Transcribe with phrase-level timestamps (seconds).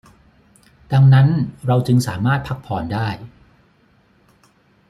[0.91, 1.27] ดังนั้น
[1.67, 3.07] เราจึงสามารถพักผ่อนได้